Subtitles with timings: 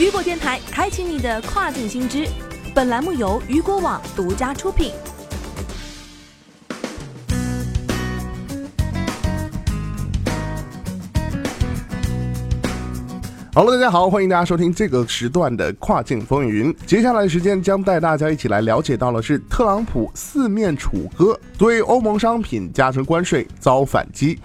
[0.00, 2.26] 雨果电台开启你的跨境新知，
[2.74, 4.92] 本栏目由雨果网独家出品。
[13.54, 16.74] Hello，大家好，欢迎大家收听这个时段的跨境风云。
[16.86, 24.38] 接下来的时间将带大家一起来了解到的是特朗普四面楚歌，对欧盟商品加征关税遭反击。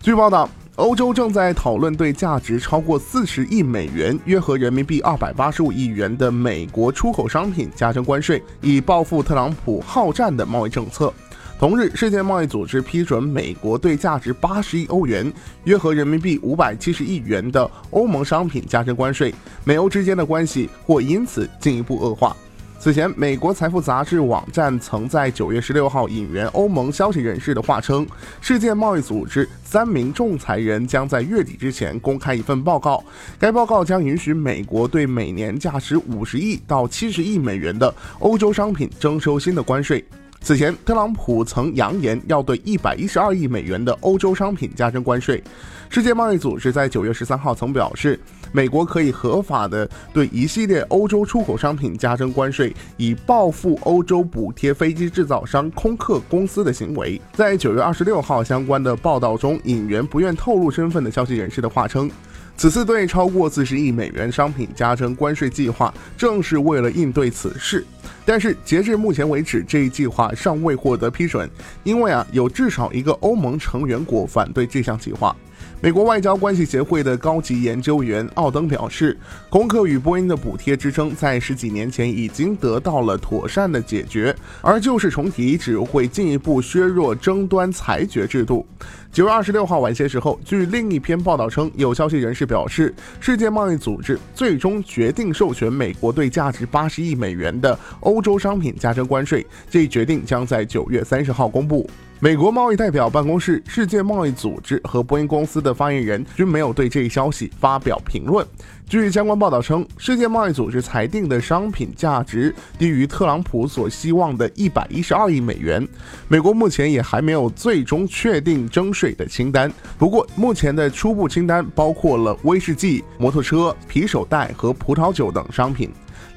[0.00, 0.46] 据报道。
[0.80, 11.12] 欧洲正在讨论对价值超过四十亿美元（约合人民币二百八十五亿元）的美国出口商品加征关税，以报复特朗普好战的贸易政策。
[11.58, 15.30] 同日，世界贸易组织批准美国对价值八十亿欧元
[15.64, 22.34] （约合人民币五百七十亿元）的欧盟商品加征关税，美欧之间的关系或因此进一步恶化。
[22.82, 28.06] 此前，美国财富杂志网站曾在九月十六号引援欧盟消息人士的话称，
[28.40, 33.04] 世界贸易组织三名仲裁人将在月底之前公开一份报告，
[33.38, 40.02] 该报告将允许美国对每年价值五十亿到七十亿美元的欧洲商品征收新的关税。
[40.42, 45.42] 此前，特朗普曾扬言要对一百一十二亿美元的欧洲商品加征关税。
[45.90, 48.18] 世界贸易组织在九月十三号曾表示，
[48.50, 57.20] 美国可以合法的对一系列欧洲出口商品加征关税，以报复欧洲补贴飞机制造商空客公司的行为。
[57.34, 62.10] 在九月二十六号相关的报道中，引援不愿透露身份的消息人士的话称。
[62.56, 67.84] 此次对超过四十亿美元商品加征关税计划，正是为了应对此事。
[68.24, 71.48] 但是截至目前为止，这一计划尚未获得批准，
[71.82, 75.34] 因为啊，有至少一个欧盟成员国反对这项计划。
[75.80, 79.16] 美国外交关系协会的高级研究员奥登表示，
[79.48, 88.66] 空客与波音的补贴之争在十几年前已经得到了妥善的解决，而旧事重提只会进一步削弱争端裁决制度。
[89.10, 101.88] 九月二十六号晚些时候，据另一篇报道称，有消息人士表示，世界贸易组织最终决定授权美国对价值八十亿美元的欧洲商品加征关税，这一决定将在九月三十号公布。
[102.22, 108.46] 美国贸易代表办公室、世界贸易组织和波音公司的发言人均没有对这一消息发表评论。
[108.86, 115.88] 据相关报道称，世界贸易组织裁定的商品价值低于特朗普所希望的一百一十二亿美元。
[116.28, 125.90] 美国目前也还没有最终确定征税的清单，不过目前的初步清单包括了威士忌、摩托车、皮手袋和葡萄酒等商品。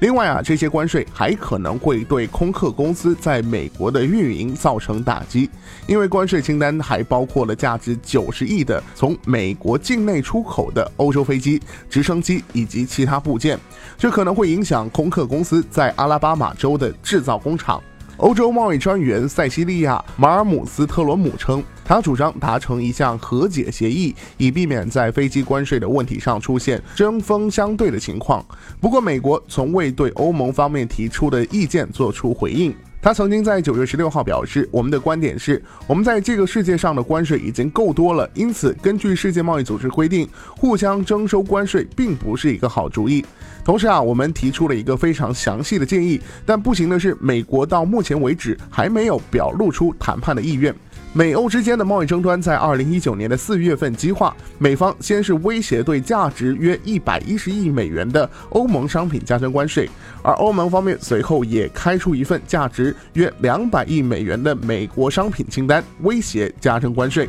[0.04, 5.48] 另外啊，这些关税还可能会对空客公司在美国的运营造成打击，
[5.86, 13.58] 因为关税清单还包括了价值九十亿的从美国境内出口的欧洲飞机、直升机以及其他部件，
[13.96, 17.82] 这可能会影响空客公司在阿拉巴马州的制造工厂。
[18.18, 28.44] 欧洲贸易专员塞西利亚·马尔姆斯特罗姆称，他主张达成一项和解协议，以避免在飞机关税的问题上出现针锋相对的情况。
[28.80, 32.72] 不过，美国从未对欧盟方面提出的意见作出回应。
[33.04, 40.26] 他曾经在九月十六号表示：“我们的观点是，我们在这个世界上的关税已经够多了，因此根据世界贸易组织规定，
[40.56, 43.22] 互相征收关税并不是一个好主意。
[43.62, 50.74] 同时啊，我们提出了一个非常详细的建议，但不行的是，美国到目前为止还没有表露出谈判的意愿。”
[51.16, 59.88] 美欧之间的贸易争端在二零一九年的四月份激化，美方先是威胁对价值约一百一十亿美元的欧盟商品加征关税，
[60.24, 67.28] 而欧盟方面随后也开出一份价值约两百亿美元的美国商品清单，威胁加征关税。